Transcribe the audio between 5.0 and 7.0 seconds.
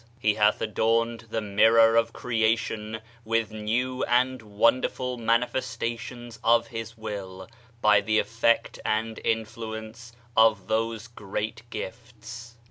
manifestations of his